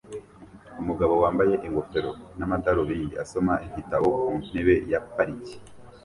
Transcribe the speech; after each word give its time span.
Umugabo 0.81 1.13
wambaye 1.23 1.55
ingofero 1.67 2.11
n'amadarubindi 2.37 3.15
asoma 3.23 3.53
igitabo 3.67 4.07
ku 4.21 4.33
ntebe 4.47 4.75
ya 4.91 4.99
parike 5.13 5.55